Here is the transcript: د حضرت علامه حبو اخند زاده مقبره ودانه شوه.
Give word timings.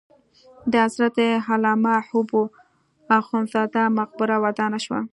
د 0.71 0.73
حضرت 0.85 1.17
علامه 1.47 1.95
حبو 2.07 2.41
اخند 3.17 3.47
زاده 3.53 3.83
مقبره 3.99 4.35
ودانه 4.43 4.79
شوه. 4.85 4.99